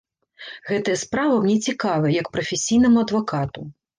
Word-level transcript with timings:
Гэтая 0.69 0.95
справа 1.01 1.35
мне 1.43 1.57
цікавая, 1.67 2.13
як 2.21 2.31
прафесійнаму 2.37 3.05
адвакату. 3.09 3.61